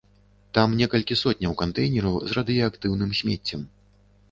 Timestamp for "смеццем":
3.21-3.61